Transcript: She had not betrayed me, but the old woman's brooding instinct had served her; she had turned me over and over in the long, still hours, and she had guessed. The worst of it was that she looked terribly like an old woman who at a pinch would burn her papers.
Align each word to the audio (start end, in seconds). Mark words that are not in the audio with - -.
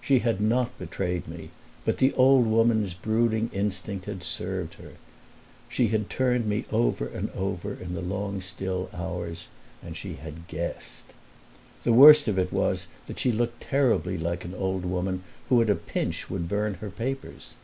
She 0.00 0.18
had 0.18 0.40
not 0.40 0.76
betrayed 0.76 1.28
me, 1.28 1.50
but 1.84 1.98
the 1.98 2.12
old 2.14 2.46
woman's 2.48 2.94
brooding 2.94 3.48
instinct 3.52 4.06
had 4.06 4.24
served 4.24 4.74
her; 4.74 4.94
she 5.68 5.86
had 5.86 6.10
turned 6.10 6.46
me 6.46 6.64
over 6.72 7.06
and 7.06 7.30
over 7.30 7.74
in 7.74 7.94
the 7.94 8.02
long, 8.02 8.40
still 8.40 8.90
hours, 8.92 9.46
and 9.80 9.96
she 9.96 10.14
had 10.14 10.48
guessed. 10.48 11.12
The 11.84 11.92
worst 11.92 12.26
of 12.26 12.40
it 12.40 12.52
was 12.52 12.88
that 13.06 13.20
she 13.20 13.30
looked 13.30 13.60
terribly 13.60 14.18
like 14.18 14.44
an 14.44 14.56
old 14.56 14.84
woman 14.84 15.22
who 15.48 15.62
at 15.62 15.70
a 15.70 15.76
pinch 15.76 16.28
would 16.28 16.48
burn 16.48 16.74
her 16.82 16.90
papers. 16.90 17.54